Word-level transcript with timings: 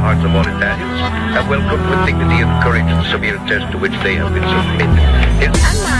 hearts 0.00 0.24
of 0.24 0.34
all 0.34 0.40
Italians, 0.40 1.00
have 1.36 1.48
welcomed 1.48 1.84
with 1.90 2.06
dignity 2.06 2.40
and 2.40 2.62
courage 2.64 2.88
the 2.88 3.04
severe 3.12 3.36
test 3.46 3.70
to 3.72 3.78
which 3.78 3.92
they 4.02 4.14
have 4.16 4.32
been 4.32 4.48
submitted. 4.48 5.99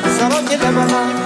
Cause 0.00 0.20
you 0.50 0.58
never 0.58 0.86
know. 0.86 1.22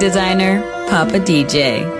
Designer, 0.00 0.62
Papa 0.88 1.20
DJ. 1.20 1.99